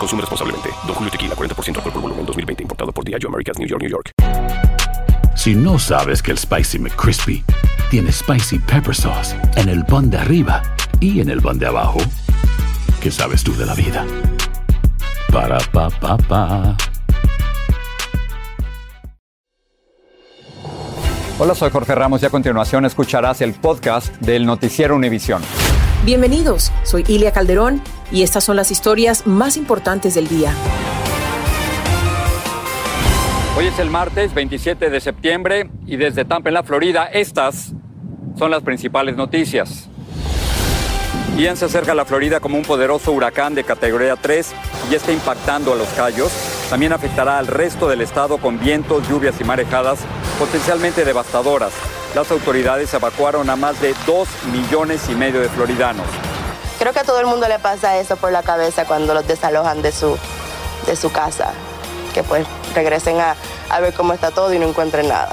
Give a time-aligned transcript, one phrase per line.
[0.00, 0.70] Consume responsablemente.
[0.86, 2.62] Don Julio Tequila, 40% alcohol por volumen, 2020.
[2.62, 4.10] Importado por Diageo Americas, New York, New York.
[5.36, 7.44] Si no sabes que el Spicy McCrispy
[7.90, 10.62] tiene Spicy Pepper Sauce en el pan de arriba
[11.00, 11.98] y en el pan de abajo,
[13.00, 14.06] ¿qué sabes tú de la vida?
[15.32, 16.76] Para, pa, pa, pa.
[21.38, 25.42] Hola, soy Jorge Ramos y a continuación escucharás el podcast del Noticiero Univisión.
[26.02, 30.54] Bienvenidos, soy Ilia Calderón y estas son las historias más importantes del día.
[33.58, 37.74] Hoy es el martes 27 de septiembre y desde Tampa, en la Florida, estas
[38.38, 39.90] son las principales noticias.
[41.36, 44.54] Ian se acerca a la Florida como un poderoso huracán de categoría 3
[44.90, 46.32] y está impactando a los Cayos.
[46.70, 49.98] También afectará al resto del estado con vientos, lluvias y marejadas
[50.38, 51.72] potencialmente devastadoras.
[52.14, 56.06] Las autoridades evacuaron a más de 2 millones y medio de floridanos.
[56.78, 59.80] Creo que a todo el mundo le pasa eso por la cabeza cuando los desalojan
[59.80, 60.18] de su,
[60.86, 61.52] de su casa,
[62.12, 63.36] que pues regresen a,
[63.68, 65.30] a ver cómo está todo y no encuentren nada.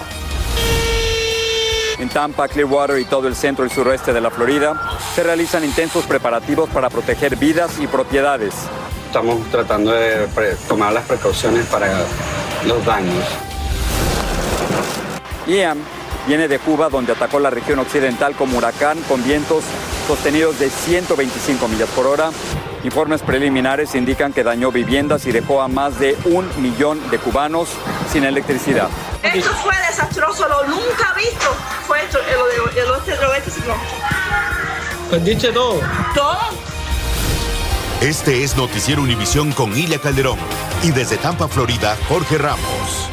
[1.98, 4.80] En Tampa, Clearwater y todo el centro y suroeste de la Florida
[5.16, 8.54] se realizan intensos preparativos para proteger vidas y propiedades.
[9.08, 10.28] Estamos tratando de
[10.68, 11.88] tomar las precauciones para
[12.68, 13.26] los daños.
[15.48, 15.97] Ian
[16.28, 19.64] viene de Cuba, donde atacó la región occidental como huracán con vientos
[20.08, 22.30] sostenidos de 125 millas por hora.
[22.84, 27.70] Informes preliminares indican que dañó viviendas y dejó a más de un millón de cubanos
[28.12, 28.90] sin electricidad.
[29.24, 31.56] Esto fue desastroso, lo nunca visto.
[31.88, 33.78] Fue esto, el, el, el oeste ciclón.
[35.10, 35.80] Perdiste todo.
[36.14, 36.40] Todo.
[38.02, 40.38] Este es Noticiero Univisión con Ilia Calderón
[40.84, 43.07] y desde Tampa, Florida, Jorge Ramos.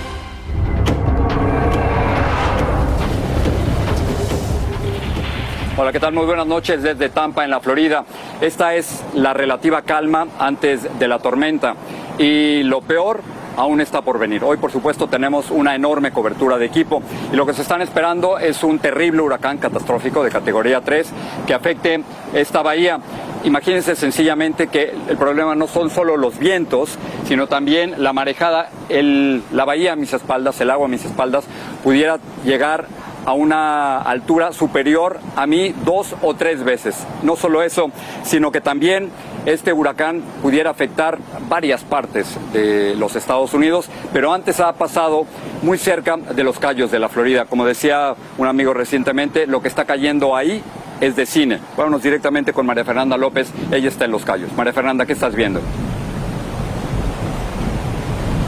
[5.76, 6.14] Hola, ¿qué tal?
[6.14, 8.04] Muy buenas noches desde Tampa, en la Florida.
[8.40, 11.74] Esta es la relativa calma antes de la tormenta.
[12.16, 13.22] Y lo peor
[13.56, 14.44] aún está por venir.
[14.44, 17.02] Hoy, por supuesto, tenemos una enorme cobertura de equipo
[17.32, 21.12] y lo que se están esperando es un terrible huracán catastrófico de categoría 3
[21.44, 23.00] que afecte esta bahía.
[23.42, 26.96] Imagínense sencillamente que el problema no son solo los vientos,
[27.26, 31.46] sino también la marejada, la bahía a mis espaldas, el agua a mis espaldas,
[31.82, 32.86] pudiera llegar
[33.24, 36.96] a una altura superior a mí dos o tres veces.
[37.22, 37.90] No solo eso,
[38.22, 39.10] sino que también
[39.46, 41.18] este huracán pudiera afectar
[41.48, 45.26] varias partes de los Estados Unidos, pero antes ha pasado
[45.62, 47.44] muy cerca de los Cayos de la Florida.
[47.44, 50.62] Como decía un amigo recientemente, lo que está cayendo ahí
[51.00, 51.58] es de cine.
[51.76, 54.52] Vámonos directamente con María Fernanda López, ella está en los Cayos.
[54.56, 55.60] María Fernanda, ¿qué estás viendo?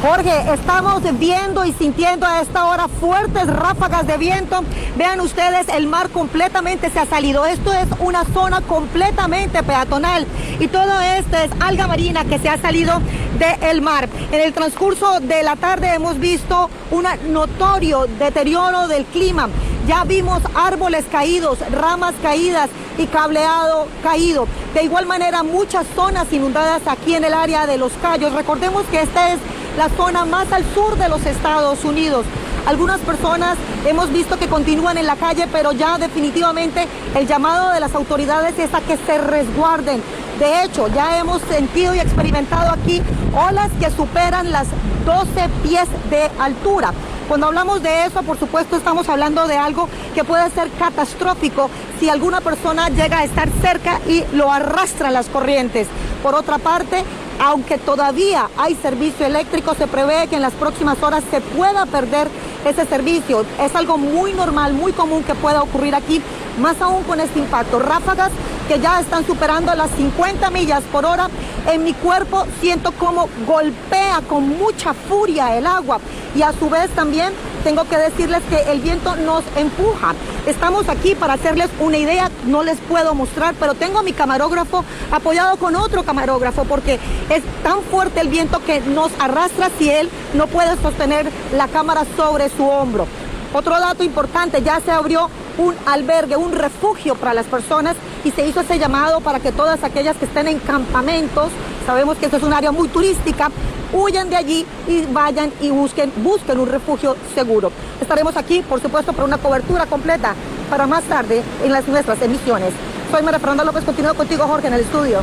[0.02, 4.62] Jorge, estamos viendo y sintiendo a esta hora fuertes ráfagas de viento.
[4.94, 7.46] Vean ustedes, el mar completamente se ha salido.
[7.46, 10.26] Esto es una zona completamente peatonal
[10.60, 13.00] y todo esto es alga marina que se ha salido
[13.38, 14.08] del mar.
[14.30, 19.48] En el transcurso de la tarde hemos visto un notorio deterioro del clima.
[19.86, 22.68] Ya vimos árboles caídos, ramas caídas
[22.98, 24.46] y cableado caído.
[24.74, 28.32] De igual manera, muchas zonas inundadas aquí en el área de Los Cayos.
[28.32, 29.38] Recordemos que esta es
[29.76, 32.24] la zona más al sur de los Estados Unidos.
[32.66, 33.56] Algunas personas
[33.86, 38.58] hemos visto que continúan en la calle, pero ya definitivamente el llamado de las autoridades
[38.58, 40.02] es a que se resguarden.
[40.38, 43.02] De hecho, ya hemos sentido y experimentado aquí
[43.34, 44.66] olas que superan las
[45.04, 46.92] 12 pies de altura.
[47.28, 52.08] Cuando hablamos de eso, por supuesto, estamos hablando de algo que puede ser catastrófico si
[52.08, 55.88] alguna persona llega a estar cerca y lo arrastran las corrientes.
[56.22, 57.04] Por otra parte,
[57.40, 62.28] aunque todavía hay servicio eléctrico, se prevé que en las próximas horas se pueda perder
[62.64, 63.44] ese servicio.
[63.60, 66.22] Es algo muy normal, muy común que pueda ocurrir aquí,
[66.60, 67.78] más aún con este impacto.
[67.78, 68.30] Ráfagas
[68.66, 71.28] que ya están superando las 50 millas por hora.
[71.70, 75.98] En mi cuerpo siento como golpea con mucha furia el agua
[76.34, 77.32] y a su vez también
[77.64, 80.14] tengo que decirles que el viento nos empuja.
[80.46, 85.56] Estamos aquí para hacerles una idea, no les puedo mostrar, pero tengo mi camarógrafo apoyado
[85.56, 90.46] con otro camarógrafo porque es tan fuerte el viento que nos arrastra si él no
[90.46, 93.06] puede sostener la cámara sobre su hombro.
[93.52, 98.46] Otro dato importante, ya se abrió un albergue, un refugio para las personas y se
[98.46, 101.48] hizo ese llamado para que todas aquellas que estén en campamentos,
[101.86, 103.50] sabemos que esto es un área muy turística,
[103.92, 107.70] huyan de allí y vayan y busquen, busquen un refugio seguro.
[108.00, 110.34] Estaremos aquí, por supuesto, para una cobertura completa
[110.68, 112.72] para más tarde en las nuestras emisiones.
[113.10, 115.20] Soy María Fernanda López, continúo contigo Jorge en el estudio.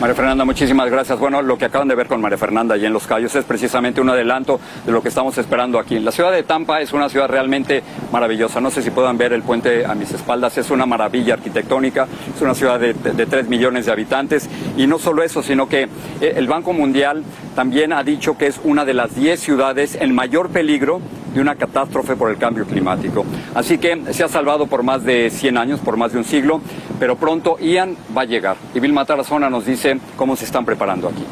[0.00, 1.18] María Fernanda, muchísimas gracias.
[1.18, 4.00] Bueno, lo que acaban de ver con María Fernanda allí en Los Cayos es precisamente
[4.00, 5.98] un adelanto de lo que estamos esperando aquí.
[5.98, 8.60] La ciudad de Tampa es una ciudad realmente maravillosa.
[8.60, 10.56] No sé si puedan ver el puente a mis espaldas.
[10.56, 12.06] Es una maravilla arquitectónica.
[12.32, 14.48] Es una ciudad de, de, 3 millones de habitantes.
[14.76, 15.88] Y no solo eso, sino que
[16.20, 17.24] eh, el Banco Mundial
[17.56, 21.00] también ha dicho que es una de las 10 ciudades en mayor peligro
[21.34, 23.24] de una catástrofe por el cambio climático.
[23.54, 26.60] Así que se ha salvado por más de 100 años, por más de un siglo,
[26.98, 28.56] pero pronto Ian va a llegar.
[28.74, 31.24] Y Bill Matarazona nos dice cómo se están preparando aquí.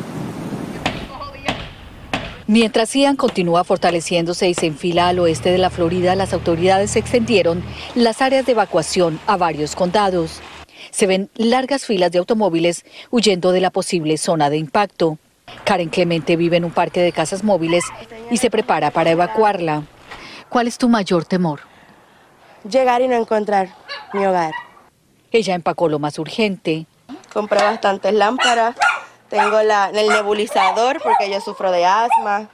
[2.49, 7.65] Mientras Ian continúa fortaleciéndose y se enfila al oeste de la Florida, las autoridades extendieron
[7.97, 10.41] las áreas de evacuación a varios condados.
[10.93, 15.19] Se ven largas filas de automóviles huyendo de la posible zona de impacto.
[15.65, 17.85] Karen Clemente vive en un parque de casas móviles
[18.31, 19.83] y se prepara para evacuarla.
[20.49, 21.61] ¿Cuál es tu mayor temor?
[22.69, 23.71] Llegar y no encontrar
[24.13, 24.53] mi hogar.
[25.33, 26.87] Ella empacó lo más urgente.
[27.33, 28.77] Compré bastantes lámparas.
[29.29, 32.49] Tengo la, el nebulizador porque yo sufro de asma.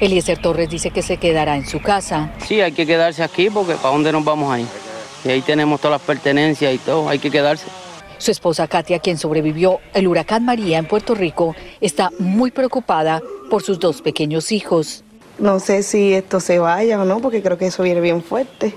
[0.00, 2.30] Eliezer Torres dice que se quedará en su casa.
[2.44, 4.66] Sí, hay que quedarse aquí porque ¿para dónde nos vamos ahí?
[5.24, 7.66] Y ahí tenemos todas las pertenencias y todo, hay que quedarse.
[8.18, 13.20] Su esposa Katia, quien sobrevivió el huracán María en Puerto Rico, está muy preocupada
[13.50, 15.04] por sus dos pequeños hijos.
[15.38, 18.74] No sé si esto se vaya o no, porque creo que eso viene bien fuerte.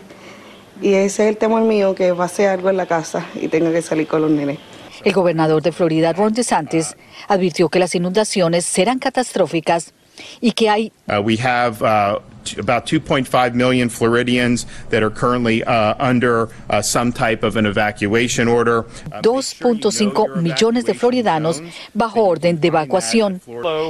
[0.82, 3.82] Y ese es el temor mío, que pase algo en la casa y tenga que
[3.82, 4.60] salir con los nenes.
[5.04, 6.98] El gobernador de Florida, Ron DeSantis,
[7.28, 9.94] advirtió que las inundaciones serán catastróficas
[10.42, 12.20] y que hay uh, we have uh,
[12.58, 18.48] about 2.5 million Floridians that are currently uh, under uh, some type of an evacuation
[18.48, 18.84] order.
[19.22, 21.62] 2.5 millones de floridanos
[21.94, 23.42] bajo orden de evacuación.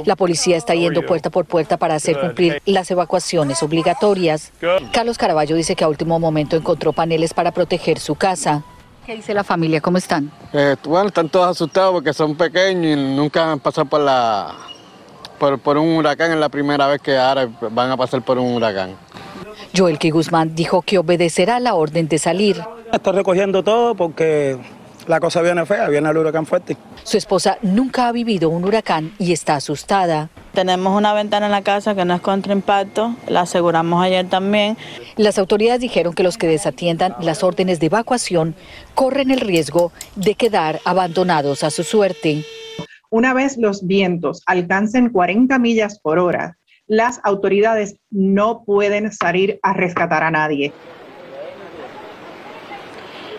[0.04, 4.52] La policía está yendo puerta por puerta para hacer cumplir las evacuaciones obligatorias.
[4.92, 8.62] Carlos Caraballo dice que a último momento encontró paneles para proteger su casa.
[9.06, 9.80] ¿Qué dice la familia?
[9.80, 10.30] ¿Cómo están?
[10.52, 14.54] Eh, bueno, están todos asustados porque son pequeños y nunca han pasado por la
[15.40, 18.94] por, un huracán, es la primera vez que ahora van a pasar por un huracán.
[19.76, 20.10] Joel K.
[20.10, 22.62] Guzmán dijo que obedecerá la orden de salir.
[22.92, 24.58] Estoy recogiendo todo porque
[25.06, 26.76] la cosa viene fea, viene el huracán fuerte.
[27.04, 30.28] Su esposa nunca ha vivido un huracán y está asustada.
[30.52, 34.76] Tenemos una ventana en la casa que no es contra impacto, la aseguramos ayer también.
[35.16, 38.54] Las autoridades dijeron que los que desatiendan las órdenes de evacuación
[38.94, 42.44] corren el riesgo de quedar abandonados a su suerte.
[43.12, 49.72] Una vez los vientos alcancen 40 millas por hora, las autoridades no pueden salir a
[49.72, 50.72] rescatar a nadie.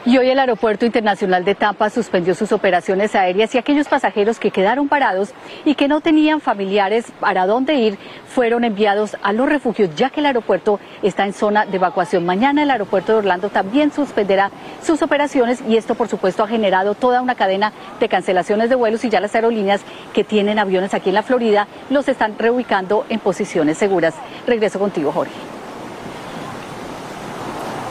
[0.03, 4.50] Y hoy el Aeropuerto Internacional de Tampa suspendió sus operaciones aéreas y aquellos pasajeros que
[4.50, 5.30] quedaron parados
[5.63, 10.22] y que no tenían familiares para dónde ir fueron enviados a los refugios ya que
[10.22, 12.25] el aeropuerto está en zona de evacuación.
[12.25, 14.50] Mañana el aeropuerto de Orlando también suspenderá
[14.81, 19.05] sus operaciones y esto por supuesto ha generado toda una cadena de cancelaciones de vuelos
[19.05, 19.81] y ya las aerolíneas
[20.13, 24.15] que tienen aviones aquí en la Florida los están reubicando en posiciones seguras.
[24.48, 25.61] Regreso contigo, Jorge.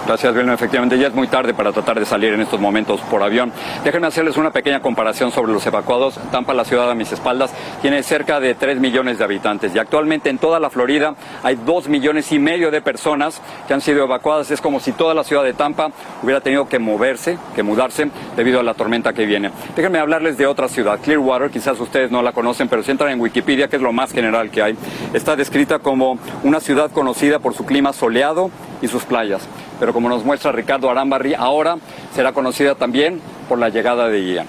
[0.06, 0.54] Gracias, Vilma.
[0.54, 3.52] Efectivamente, ya es muy tarde para tratar de salir en estos momentos por avión.
[3.84, 6.18] Déjenme hacerles una pequeña comparación sobre los evacuados.
[6.32, 10.30] Tampa, la ciudad a mis espaldas, tiene cerca de 3 millones de habitantes y actualmente
[10.30, 14.50] en toda la Florida hay 2 millones y medio de personas que han sido evacuadas.
[14.50, 15.90] Es como si toda la ciudad de Tampa
[16.22, 19.50] hubiera tenido que moverse, que mudarse debido a la tormenta que viene.
[19.76, 21.50] Déjenme hablarles de otra ciudad, Clearwater.
[21.50, 24.50] Quizás ustedes no la conocen, pero si entran en Wikipedia, que es lo más general
[24.50, 24.76] que hay,
[25.12, 28.50] está descrita como una ciudad conocida por su clima soleado
[28.82, 29.48] y sus playas
[29.80, 31.78] pero como nos muestra Ricardo Arambarri, ahora
[32.14, 34.46] será conocida también por la llegada de Ian.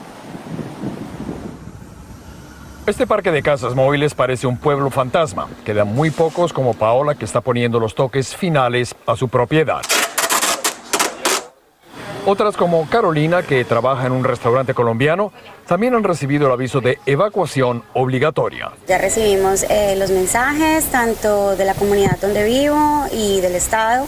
[2.86, 5.48] Este parque de casas móviles parece un pueblo fantasma.
[5.64, 9.82] Quedan muy pocos como Paola que está poniendo los toques finales a su propiedad.
[12.24, 15.34] Otras como Carolina, que trabaja en un restaurante colombiano,
[15.68, 18.72] también han recibido el aviso de evacuación obligatoria.
[18.88, 24.06] Ya recibimos eh, los mensajes tanto de la comunidad donde vivo y del Estado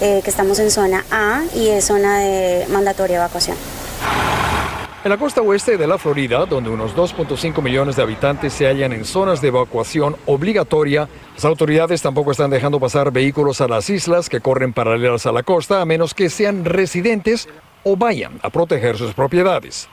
[0.00, 3.56] eh, que estamos en zona A y es zona de mandatoria evacuación.
[5.04, 8.92] En la costa oeste de la Florida, donde unos 2.5 millones de habitantes se hallan
[8.92, 14.28] en zonas de evacuación obligatoria, las autoridades tampoco están dejando pasar vehículos a las islas
[14.28, 17.48] que corren paralelas a la costa a menos que sean residentes
[17.82, 19.88] o vayan a proteger sus propiedades.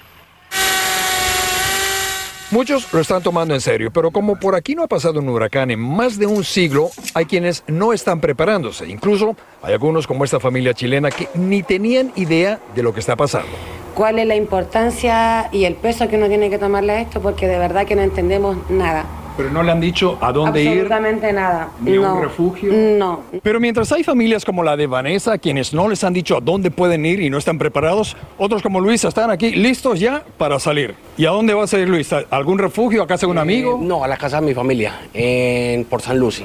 [2.52, 5.70] Muchos lo están tomando en serio, pero como por aquí no ha pasado un huracán
[5.70, 8.88] en más de un siglo, hay quienes no están preparándose.
[8.88, 13.16] Incluso hay algunos como esta familia chilena que ni tenían idea de lo que está
[13.16, 13.52] pasando.
[13.94, 17.22] ¿Cuál es la importancia y el peso que uno tiene que tomarle a esto?
[17.22, 19.06] Porque de verdad que no entendemos nada.
[19.40, 20.68] Pero no le han dicho a dónde ir.
[20.68, 21.70] Absolutamente nada.
[21.80, 22.16] ¿Ni no.
[22.16, 22.74] un refugio?
[22.74, 23.22] No.
[23.42, 26.72] Pero mientras hay familias como la de Vanessa, quienes no les han dicho a dónde
[26.72, 30.94] pueden ir y no están preparados, otros como Luis están aquí listos ya para salir.
[31.16, 32.12] ¿Y a dónde va a salir Luis?
[32.12, 33.02] ¿A ¿Algún refugio?
[33.02, 33.80] ¿A casa de un amigo?
[33.82, 36.44] Eh, no, a la casa de mi familia, en, por San Lucy.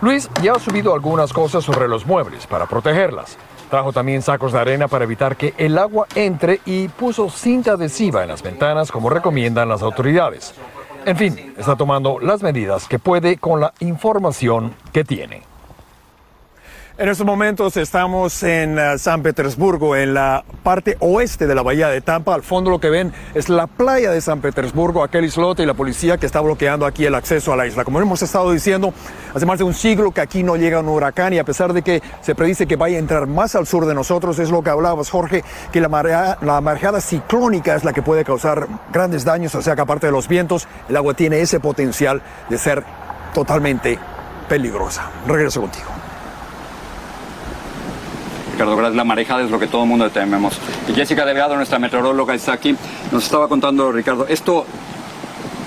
[0.00, 3.36] Luis ya ha subido algunas cosas sobre los muebles para protegerlas.
[3.68, 8.22] Trajo también sacos de arena para evitar que el agua entre y puso cinta adhesiva
[8.22, 10.54] en las ventanas como recomiendan las autoridades.
[11.04, 15.51] En fin, está tomando las medidas que puede con la información que tiene.
[16.98, 21.88] En estos momentos estamos en uh, San Petersburgo, en la parte oeste de la bahía
[21.88, 22.34] de Tampa.
[22.34, 25.72] Al fondo lo que ven es la playa de San Petersburgo, aquel islote y la
[25.72, 27.84] policía que está bloqueando aquí el acceso a la isla.
[27.84, 28.92] Como hemos estado diciendo,
[29.34, 31.80] hace más de un siglo que aquí no llega un huracán y a pesar de
[31.80, 34.68] que se predice que vaya a entrar más al sur de nosotros, es lo que
[34.68, 39.54] hablabas Jorge, que la, marea, la mareada ciclónica es la que puede causar grandes daños,
[39.54, 42.20] o sea que aparte de los vientos, el agua tiene ese potencial
[42.50, 42.84] de ser
[43.32, 43.98] totalmente
[44.46, 45.10] peligrosa.
[45.26, 46.01] Regreso contigo.
[48.70, 50.58] Gras, la marejada es lo que todo el mundo tememos.
[50.88, 52.76] Y Jessica Delgado, nuestra meteoróloga, está aquí.
[53.10, 54.64] Nos estaba contando, Ricardo, esto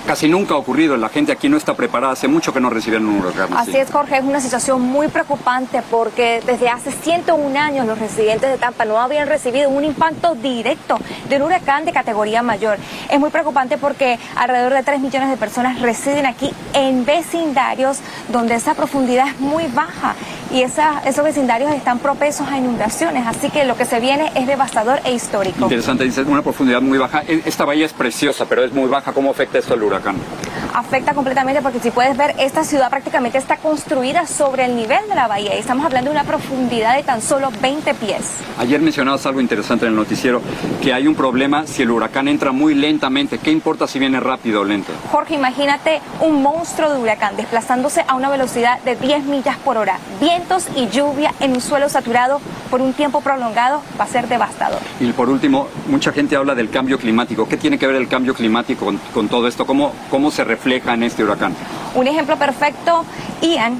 [0.06, 0.96] casi nunca ha ocurrido.
[0.96, 2.12] La gente aquí no está preparada.
[2.12, 3.52] Hace mucho que no recibieron un huracán.
[3.54, 4.18] Así es, Jorge.
[4.18, 8.98] Es una situación muy preocupante porque desde hace 101 años los residentes de Tampa no
[8.98, 10.98] habían recibido un impacto directo
[11.28, 12.78] de un huracán de categoría mayor.
[13.10, 17.98] Es muy preocupante porque alrededor de 3 millones de personas residen aquí en vecindarios
[18.28, 20.14] donde esa profundidad es muy baja
[20.52, 23.26] y esa, esos vecindarios están propensos a inundaciones.
[23.26, 25.64] Así que lo que se viene es devastador e histórico.
[25.64, 27.22] Interesante, dice, una profundidad muy baja.
[27.26, 29.12] E, Esta bahía es preciosa, pero es muy baja.
[29.12, 30.16] ¿Cómo afecta esto al huracán?
[30.76, 35.14] Afecta completamente porque si puedes ver, esta ciudad prácticamente está construida sobre el nivel de
[35.14, 38.34] la bahía y estamos hablando de una profundidad de tan solo 20 pies.
[38.58, 40.42] Ayer mencionabas algo interesante en el noticiero,
[40.82, 43.38] que hay un problema si el huracán entra muy lentamente.
[43.38, 44.92] ¿Qué importa si viene rápido o lento?
[45.10, 49.98] Jorge, imagínate un monstruo de huracán desplazándose a una velocidad de 10 millas por hora.
[50.20, 52.38] Vientos y lluvia en un suelo saturado
[52.70, 54.80] por un tiempo prolongado va a ser devastador.
[55.00, 57.48] Y por último, mucha gente habla del cambio climático.
[57.48, 59.64] ¿Qué tiene que ver el cambio climático con, con todo esto?
[59.64, 61.54] ¿Cómo, ¿Cómo se refleja en este huracán?
[61.94, 63.04] Un ejemplo perfecto,
[63.40, 63.78] Ian.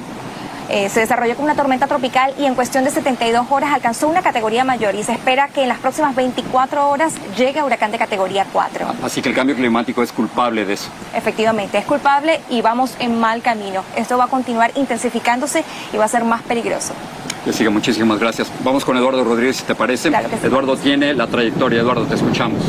[0.69, 4.21] eh, se desarrolló como una tormenta tropical y en cuestión de 72 horas alcanzó una
[4.21, 7.97] categoría mayor y se espera que en las próximas 24 horas llegue a huracán de
[7.97, 8.85] categoría 4.
[9.03, 10.89] Así que el cambio climático es culpable de eso.
[11.13, 13.83] Efectivamente, es culpable y vamos en mal camino.
[13.95, 15.63] Esto va a continuar intensificándose
[15.93, 16.93] y va a ser más peligroso.
[17.45, 18.51] Jessica, muchísimas gracias.
[18.63, 20.09] Vamos con Eduardo Rodríguez, si te parece.
[20.09, 20.47] Claro que sí.
[20.47, 21.79] Eduardo tiene la trayectoria.
[21.79, 22.61] Eduardo, te escuchamos.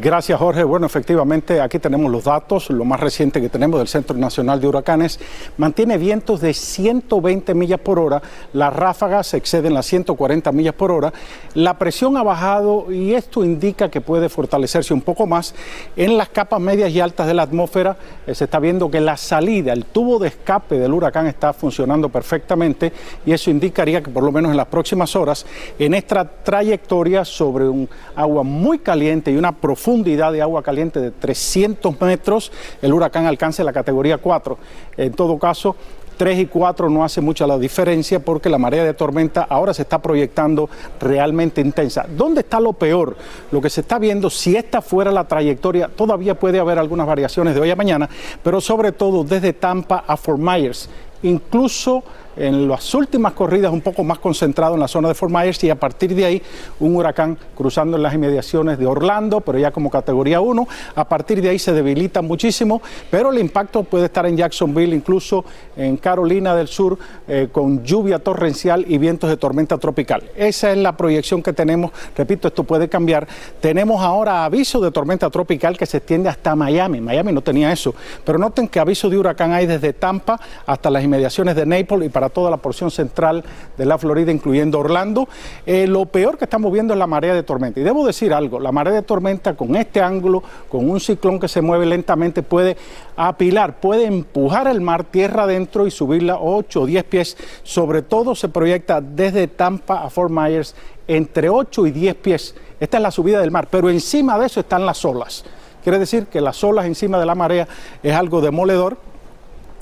[0.00, 0.62] Gracias, Jorge.
[0.64, 2.68] Bueno, efectivamente, aquí tenemos los datos.
[2.70, 5.18] Lo más reciente que tenemos del Centro Nacional de Huracanes
[5.56, 8.20] mantiene vientos de 120 millas por hora.
[8.52, 11.12] Las ráfagas exceden las 140 millas por hora.
[11.54, 15.54] La presión ha bajado y esto indica que puede fortalecerse un poco más.
[15.96, 19.16] En las capas medias y altas de la atmósfera eh, se está viendo que la
[19.16, 22.92] salida, el tubo de escape del huracán está funcionando perfectamente
[23.24, 25.46] y eso indicaría que por lo menos en las próximas horas,
[25.78, 29.52] en esta trayectoria sobre un agua muy caliente y una
[29.86, 32.50] profundidad de agua caliente de 300 metros,
[32.82, 34.58] el huracán alcance la categoría 4.
[34.96, 35.76] En todo caso,
[36.16, 39.82] 3 y 4 no hace mucha la diferencia porque la marea de tormenta ahora se
[39.82, 42.04] está proyectando realmente intensa.
[42.08, 43.16] ¿Dónde está lo peor?
[43.52, 47.54] Lo que se está viendo, si esta fuera la trayectoria, todavía puede haber algunas variaciones
[47.54, 48.08] de hoy a mañana,
[48.42, 50.88] pero sobre todo desde Tampa a Fort Myers,
[51.26, 52.04] incluso
[52.36, 55.74] en las últimas corridas un poco más concentrado en la zona de Fort y a
[55.74, 56.42] partir de ahí
[56.80, 60.68] un huracán cruzando en las inmediaciones de Orlando, pero ya como categoría 1.
[60.94, 65.44] A partir de ahí se debilita muchísimo, pero el impacto puede estar en Jacksonville, incluso
[65.76, 70.22] en Carolina del Sur, eh, con lluvia torrencial y vientos de tormenta tropical.
[70.36, 71.90] Esa es la proyección que tenemos.
[72.16, 73.26] Repito, esto puede cambiar.
[73.60, 77.00] Tenemos ahora aviso de tormenta tropical que se extiende hasta Miami.
[77.00, 81.02] Miami no tenía eso, pero noten que aviso de huracán hay desde Tampa hasta las
[81.02, 83.42] inmediaciones inmediaciones de Naples y para toda la porción central
[83.76, 85.28] de la Florida, incluyendo Orlando.
[85.64, 87.80] Eh, lo peor que estamos viendo es la marea de tormenta.
[87.80, 91.48] Y debo decir algo, la marea de tormenta con este ángulo, con un ciclón que
[91.48, 92.76] se mueve lentamente, puede
[93.16, 97.36] apilar, puede empujar el mar tierra adentro y subirla 8 o 10 pies.
[97.62, 100.74] Sobre todo se proyecta desde Tampa a Fort Myers
[101.08, 102.54] entre 8 y 10 pies.
[102.78, 105.44] Esta es la subida del mar, pero encima de eso están las olas.
[105.82, 107.66] Quiere decir que las olas encima de la marea
[108.02, 108.98] es algo demoledor.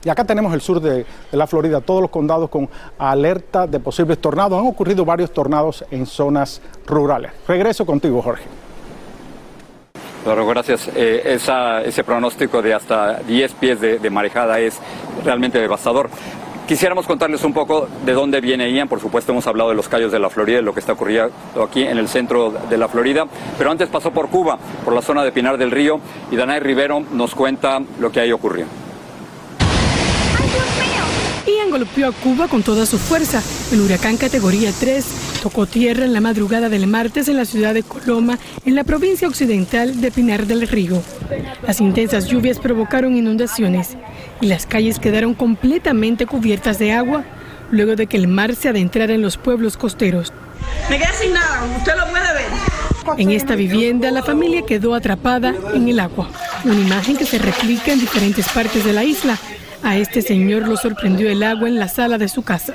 [0.04, 2.68] Y acá tenemos el sur de, la Florida, todos los condados con
[2.98, 4.60] alerta de posibles tornados.
[4.60, 7.32] Han ocurrido varios tornados en zonas rurales.
[7.48, 8.44] Regreso contigo, Jorge.
[10.22, 10.88] Claro, gracias.
[10.94, 11.38] Eh,
[11.86, 14.78] ese pronóstico de hasta 10 pies de marejada es
[15.24, 16.10] realmente devastador.
[16.66, 18.88] Quisiéramos contarles un poco de dónde viene Ian.
[18.88, 21.30] Por supuesto, hemos hablado de los callos de la Florida, de lo que está ocurriendo
[21.62, 23.26] aquí en el centro de la Florida.
[23.58, 27.00] Pero antes pasó por Cuba, por la zona de Pinar del Río, y Danae Rivero
[27.12, 28.64] nos cuenta lo que ahí ocurrió.
[31.46, 33.42] Ian golpeó a Cuba con toda su fuerza.
[33.72, 35.04] El huracán categoría 3
[35.42, 39.28] tocó tierra en la madrugada del martes en la ciudad de Coloma, en la provincia
[39.28, 41.02] occidental de Pinar del Río.
[41.66, 43.96] Las intensas lluvias provocaron inundaciones
[44.40, 47.24] y las calles quedaron completamente cubiertas de agua
[47.70, 50.32] luego de que el mar se adentrara en los pueblos costeros.
[50.88, 53.18] Me quedé sin nada, usted lo puede ver.
[53.18, 56.28] En esta vivienda, la familia quedó atrapada en el agua,
[56.64, 59.38] una imagen que se replica en diferentes partes de la isla,
[59.84, 62.74] a este señor lo sorprendió el agua en la sala de su casa.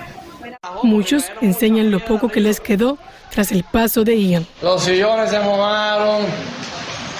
[0.84, 2.98] Muchos enseñan lo poco que les quedó
[3.32, 4.46] tras el paso de Ian.
[4.62, 6.24] Los sillones se mojaron,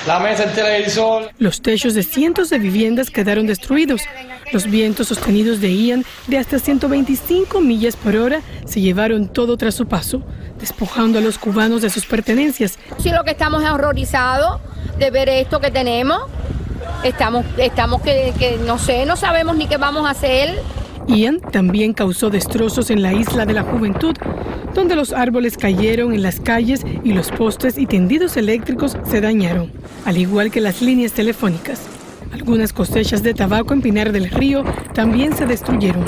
[0.06, 1.32] la mesa del televisor.
[1.40, 4.02] Los techos de cientos de viviendas quedaron destruidos.
[4.52, 9.76] Los vientos sostenidos de Ian de hasta 125 millas por hora se llevaron todo tras
[9.76, 10.22] su paso,
[10.60, 12.78] despojando a los cubanos de sus pertenencias.
[13.00, 14.62] Sí, lo que estamos es horrorizados
[15.00, 16.24] de ver esto que tenemos
[17.04, 20.62] Estamos, estamos que, que no sé, no sabemos ni qué vamos a hacer.
[21.08, 24.16] Ian también causó destrozos en la isla de la juventud,
[24.76, 29.72] donde los árboles cayeron en las calles y los postes y tendidos eléctricos se dañaron,
[30.06, 31.82] al igual que las líneas telefónicas.
[32.32, 36.06] Algunas cosechas de tabaco en Pinar del Río también se destruyeron.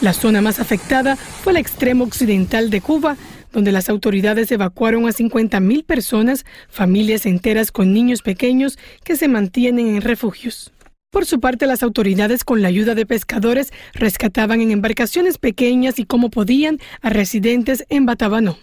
[0.00, 3.16] La zona más afectada fue el extremo occidental de Cuba,
[3.52, 9.88] donde las autoridades evacuaron a 50.000 personas, familias enteras con niños pequeños que se mantienen
[9.88, 10.72] en refugios.
[11.10, 16.04] Por su parte, las autoridades, con la ayuda de pescadores, rescataban en embarcaciones pequeñas y
[16.04, 18.58] como podían a residentes en Batabanó.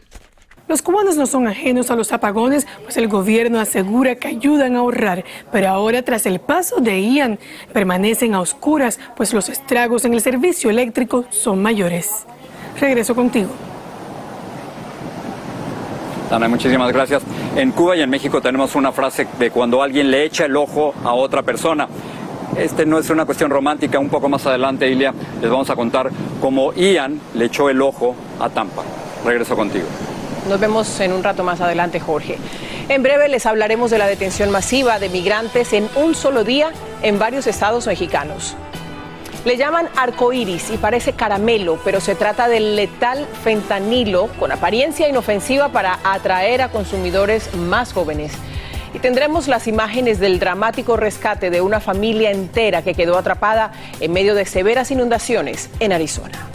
[0.68, 4.80] Los cubanos no son ajenos a los apagones, pues el gobierno asegura que ayudan a
[4.80, 7.40] ahorrar, pero ahora tras el paso de Ian
[7.72, 12.26] permanecen a oscuras, pues los estragos en el servicio eléctrico son mayores.
[12.80, 13.50] Regreso contigo.
[16.32, 17.24] Ana, muchísimas gracias.
[17.56, 20.94] En Cuba y en México tenemos una frase de cuando alguien le echa el ojo
[21.04, 21.88] a otra persona.
[22.58, 26.10] Este no es una cuestión romántica, un poco más adelante, Ilia, les vamos a contar
[26.42, 28.84] cómo Ian le echó el ojo a Tampa.
[29.26, 29.86] Regreso contigo.
[30.50, 32.38] Nos vemos en un rato más adelante, Jorge.
[32.88, 36.70] En breve les hablaremos de la detención masiva de migrantes en un solo día
[37.02, 38.56] en varios estados mexicanos.
[39.46, 45.70] Le llaman arcoíris y parece caramelo, pero se trata del letal fentanilo con apariencia inofensiva
[45.70, 48.32] para atraer a consumidores más jóvenes.
[48.96, 54.14] Y tendremos las imágenes del dramático rescate de una familia entera que quedó atrapada en
[54.14, 56.55] medio de severas inundaciones en Arizona.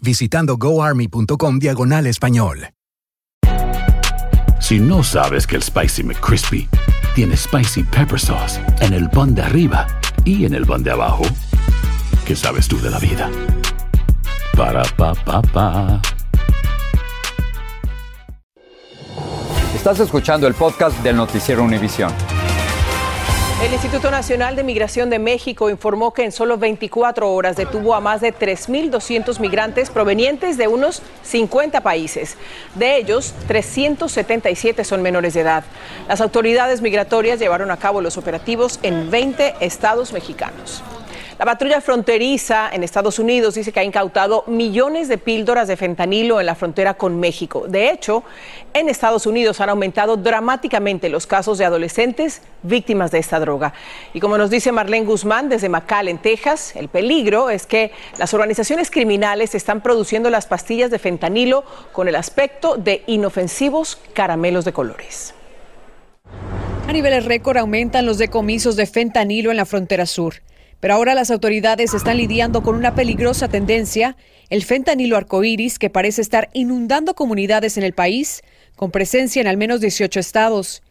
[0.00, 2.70] visitando goarmy.com diagonal español.
[4.60, 6.68] Si no sabes que el Spicy McCrispy
[7.14, 9.86] tiene Spicy Pepper Sauce en el pan de arriba
[10.24, 11.22] y en el pan de abajo,
[12.26, 13.30] ¿qué sabes tú de la vida?
[14.56, 16.02] Para, pa, pa, pa.
[19.74, 22.12] Estás escuchando el podcast del Noticiero Univisión.
[23.60, 28.00] El Instituto Nacional de Migración de México informó que en solo 24 horas detuvo a
[28.00, 32.36] más de 3.200 migrantes provenientes de unos 50 países.
[32.76, 35.64] De ellos, 377 son menores de edad.
[36.06, 40.84] Las autoridades migratorias llevaron a cabo los operativos en 20 estados mexicanos.
[41.38, 46.40] La patrulla fronteriza en Estados Unidos dice que ha incautado millones de píldoras de fentanilo
[46.40, 47.66] en la frontera con México.
[47.68, 48.24] De hecho,
[48.74, 53.72] en Estados Unidos han aumentado dramáticamente los casos de adolescentes víctimas de esta droga.
[54.14, 58.90] Y como nos dice Marlene Guzmán desde McAllen, Texas, el peligro es que las organizaciones
[58.90, 65.34] criminales están produciendo las pastillas de fentanilo con el aspecto de inofensivos caramelos de colores.
[66.88, 70.34] A niveles récord aumentan los decomisos de fentanilo en la frontera sur.
[70.80, 74.16] Pero ahora las autoridades están lidiando con una peligrosa tendencia,
[74.48, 78.42] el fentanilo arcoíris, que parece estar inundando comunidades en el país,
[78.76, 80.82] con presencia en al menos 18 estados.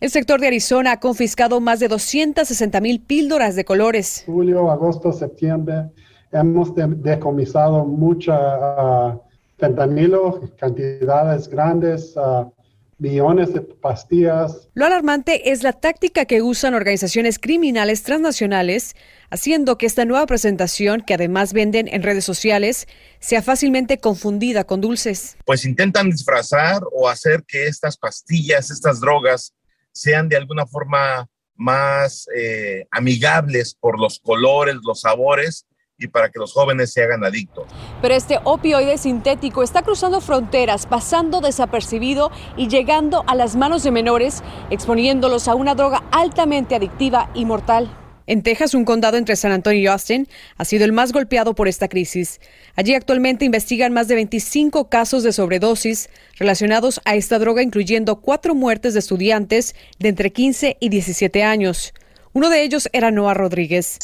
[0.00, 4.22] El sector de Arizona ha confiscado más de 260 mil píldoras de colores.
[4.26, 5.90] Julio, agosto, septiembre
[6.34, 9.20] hemos decomisado mucha uh,
[9.56, 12.14] fentanilo, cantidades grandes.
[12.16, 12.50] Uh,
[12.98, 14.68] millones de pastillas.
[14.74, 18.94] Lo alarmante es la táctica que usan organizaciones criminales transnacionales,
[19.34, 22.86] haciendo que esta nueva presentación, que además venden en redes sociales,
[23.18, 25.36] sea fácilmente confundida con dulces.
[25.44, 29.52] Pues intentan disfrazar o hacer que estas pastillas, estas drogas,
[29.92, 35.66] sean de alguna forma más eh, amigables por los colores, los sabores
[35.98, 37.66] y para que los jóvenes se hagan adictos.
[38.02, 43.90] Pero este opioide sintético está cruzando fronteras, pasando desapercibido y llegando a las manos de
[43.90, 47.90] menores, exponiéndolos a una droga altamente adictiva y mortal.
[48.26, 51.68] En Texas, un condado entre San Antonio y Austin ha sido el más golpeado por
[51.68, 52.40] esta crisis.
[52.74, 56.08] Allí actualmente investigan más de 25 casos de sobredosis
[56.38, 61.92] relacionados a esta droga, incluyendo cuatro muertes de estudiantes de entre 15 y 17 años.
[62.36, 63.96] Uno de ellos era Noah Rodríguez.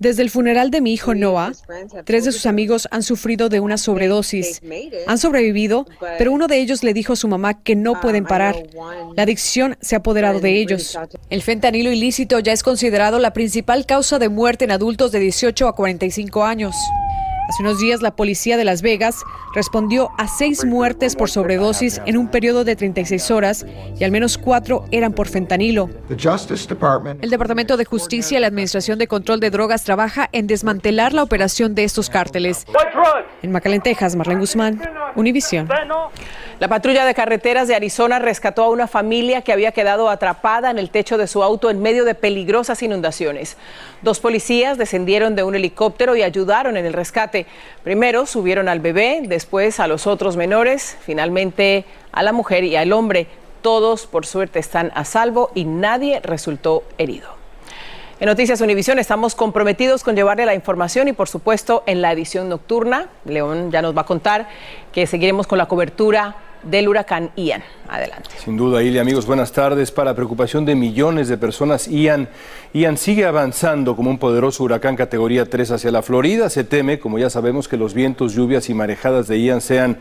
[0.00, 1.52] Desde el funeral de mi hijo Noah,
[2.04, 4.60] tres de sus amigos han sufrido de una sobredosis.
[5.06, 5.86] Han sobrevivido,
[6.18, 8.56] pero uno de ellos le dijo a su mamá que no pueden parar.
[9.16, 10.98] La adicción se ha apoderado de ellos.
[11.30, 15.68] El fentanilo ilícito ya es considerado la principal causa de muerte en adultos de 18
[15.68, 16.74] a 45 años.
[17.48, 19.22] Hace unos días la policía de Las Vegas
[19.54, 23.66] respondió a seis muertes por sobredosis en un periodo de 36 horas
[23.98, 25.90] y al menos cuatro eran por fentanilo.
[26.08, 31.22] El Departamento de Justicia y la Administración de Control de Drogas trabaja en desmantelar la
[31.22, 32.66] operación de estos cárteles.
[33.42, 34.80] En McAllen, Texas, Marlene Guzmán,
[35.14, 35.68] Univision.
[36.60, 40.78] La patrulla de carreteras de Arizona rescató a una familia que había quedado atrapada en
[40.78, 43.56] el techo de su auto en medio de peligrosas inundaciones.
[44.04, 47.46] Dos policías descendieron de un helicóptero y ayudaron en el rescate.
[47.82, 52.92] Primero subieron al bebé, después a los otros menores, finalmente a la mujer y al
[52.92, 53.28] hombre.
[53.62, 57.30] Todos, por suerte, están a salvo y nadie resultó herido.
[58.20, 62.50] En Noticias Univisión estamos comprometidos con llevarle la información y por supuesto en la edición
[62.50, 64.50] nocturna, León ya nos va a contar
[64.92, 67.62] que seguiremos con la cobertura del huracán Ian.
[67.88, 68.30] Adelante.
[68.42, 69.90] Sin duda, Ili, amigos, buenas tardes.
[69.90, 72.28] Para preocupación de millones de personas, Ian,
[72.72, 76.48] Ian sigue avanzando como un poderoso huracán categoría 3 hacia la Florida.
[76.50, 79.98] Se teme, como ya sabemos, que los vientos, lluvias y marejadas de Ian sean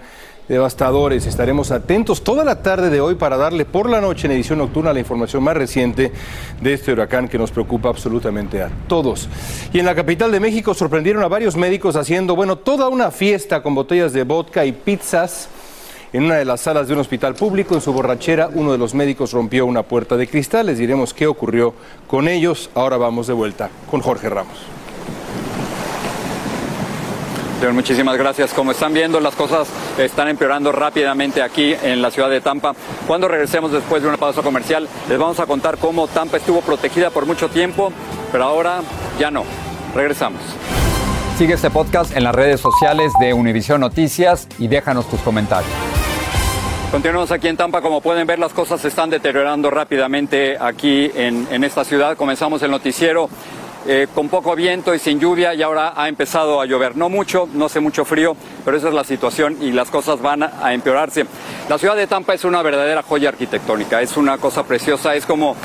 [0.47, 1.25] devastadores.
[1.25, 4.93] Estaremos atentos toda la tarde de hoy para darle por la noche en edición nocturna
[4.93, 6.11] la información más reciente
[6.61, 9.29] de este huracán que nos preocupa absolutamente a todos.
[9.71, 13.63] Y en la capital de México sorprendieron a varios médicos haciendo, bueno, toda una fiesta
[13.63, 15.49] con botellas de vodka y pizzas.
[16.13, 18.93] En una de las salas de un hospital público, en su borrachera, uno de los
[18.93, 20.67] médicos rompió una puerta de cristal.
[20.67, 21.73] Les diremos qué ocurrió
[22.07, 22.69] con ellos.
[22.75, 24.55] Ahora vamos de vuelta con Jorge Ramos.
[27.57, 28.53] Señor, muchísimas gracias.
[28.53, 32.75] Como están viendo, las cosas están empeorando rápidamente aquí en la ciudad de Tampa.
[33.07, 37.09] Cuando regresemos después de una pausa comercial, les vamos a contar cómo Tampa estuvo protegida
[37.09, 37.91] por mucho tiempo,
[38.31, 38.81] pero ahora
[39.17, 39.45] ya no.
[39.95, 40.41] Regresamos.
[41.39, 45.71] Sigue este podcast en las redes sociales de Univision Noticias y déjanos tus comentarios.
[46.93, 47.81] Continuamos aquí en Tampa.
[47.81, 52.15] Como pueden ver, las cosas se están deteriorando rápidamente aquí en, esta ciudad.
[52.15, 53.31] Comenzamos el noticiero
[53.87, 56.95] eh, con poco viento y sin lluvia y ahora ha empezado a llover.
[56.95, 60.43] No mucho, no hace mucho frío, pero esa es la situación y las cosas van
[60.43, 61.25] a empeorarse.
[61.67, 65.55] La ciudad de Tampa es una verdadera joya arquitectónica, es una cosa preciosa, es como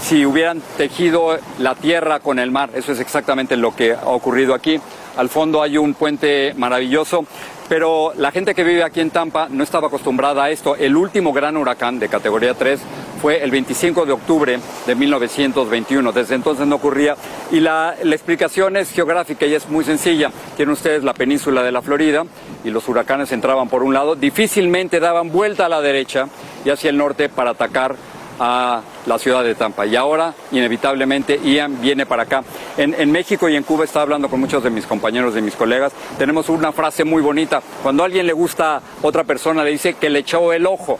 [0.00, 2.70] si hubieran tejido la tierra con el mar.
[2.74, 4.80] Eso es exactamente lo que ha ocurrido aquí.
[5.18, 7.26] Al fondo hay un puente maravilloso,
[7.68, 10.74] pero la gente que vive aquí en Tampa no estaba acostumbrada a esto.
[10.76, 12.80] El último gran huracán de categoría 3
[13.20, 16.12] fue el 25 de octubre de 1921.
[16.12, 17.16] Desde entonces no ocurría.
[17.50, 20.30] Y la, la, explicación es geográfica y es muy sencilla.
[20.56, 22.24] Tienen ustedes la península de la Florida
[22.64, 26.28] y los huracanes entraban por un lado, difícilmente daban vuelta a la derecha
[26.64, 27.96] y hacia el norte para atacar
[28.38, 29.86] a la ciudad de Tampa.
[29.86, 32.42] Y ahora, inevitablemente, Ian viene para acá.
[32.76, 35.56] En, en, México y en Cuba, estaba hablando con muchos de mis compañeros, de mis
[35.56, 37.62] colegas, tenemos una frase muy bonita.
[37.82, 40.98] Cuando alguien le gusta a otra persona, le dice que le echó el ojo.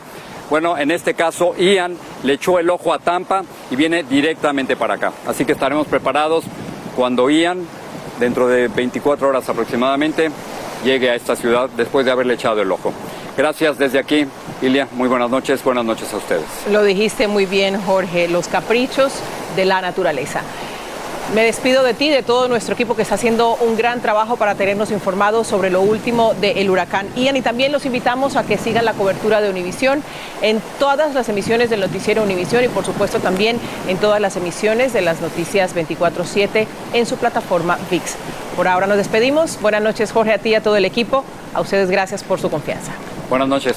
[0.50, 4.94] Bueno, en este caso, Ian le echó el ojo a Tampa y viene directamente para
[4.94, 5.12] acá.
[5.26, 6.44] Así que estaremos preparados
[6.96, 7.66] cuando Ian,
[8.18, 10.30] dentro de 24 horas aproximadamente,
[10.84, 12.92] llegue a esta ciudad después de haberle echado el ojo.
[13.36, 14.26] Gracias desde aquí,
[14.62, 14.88] Ilia.
[14.92, 15.62] Muy buenas noches.
[15.62, 16.44] Buenas noches a ustedes.
[16.70, 18.28] Lo dijiste muy bien, Jorge.
[18.28, 19.12] Los caprichos
[19.54, 20.42] de la naturaleza.
[21.34, 24.54] Me despido de ti, de todo nuestro equipo que está haciendo un gran trabajo para
[24.54, 28.86] tenernos informados sobre lo último del huracán Ian y también los invitamos a que sigan
[28.86, 30.02] la cobertura de Univisión
[30.40, 34.94] en todas las emisiones del noticiero Univisión y por supuesto también en todas las emisiones
[34.94, 38.14] de las noticias 24/7 en su plataforma VIX.
[38.58, 39.60] Por ahora nos despedimos.
[39.60, 41.24] Buenas noches Jorge, a ti y a todo el equipo.
[41.54, 42.90] A ustedes gracias por su confianza.
[43.30, 43.76] Buenas noches.